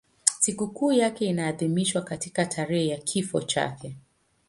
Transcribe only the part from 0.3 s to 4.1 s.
Sikukuu yake inaadhimishwa katika tarehe ya kifo chake.